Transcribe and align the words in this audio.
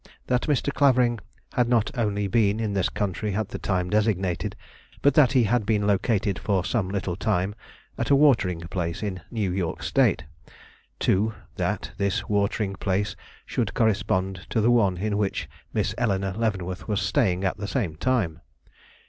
That 0.25 0.47
Mr. 0.47 0.73
Clavering 0.73 1.19
had 1.53 1.69
not 1.69 1.95
only 1.95 2.25
been 2.25 2.59
in 2.59 2.73
this 2.73 2.89
country 2.89 3.35
at 3.35 3.49
the 3.49 3.59
time 3.59 3.87
designated, 3.87 4.55
but 5.03 5.13
that 5.13 5.33
he 5.33 5.43
had 5.43 5.63
been 5.63 5.85
located 5.85 6.39
for 6.39 6.65
some 6.65 6.89
little 6.89 7.15
time 7.15 7.53
at 7.99 8.09
a 8.09 8.15
watering 8.15 8.61
place 8.61 9.03
in 9.03 9.21
New 9.29 9.51
York 9.51 9.83
State. 9.83 10.23
II. 11.07 11.33
That 11.57 11.91
this 11.97 12.27
watering 12.27 12.73
place 12.77 13.15
should 13.45 13.75
correspond 13.75 14.47
to 14.49 14.59
the 14.59 14.71
one 14.71 14.97
in 14.97 15.19
which 15.19 15.47
Miss 15.71 15.93
Eleanore 15.99 16.33
Leavenworth 16.33 16.87
was 16.87 16.99
staying 16.99 17.43
at 17.43 17.57
the 17.57 17.67
same 17.67 17.95
time. 17.95 18.41